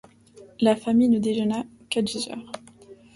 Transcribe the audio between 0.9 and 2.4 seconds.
ne déjeuna qu’à dix